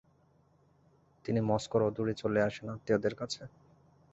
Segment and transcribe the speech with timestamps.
[1.25, 3.41] তিনি মস্কোর অদূরে চলে আসেন আত্মীয়দের কাছে।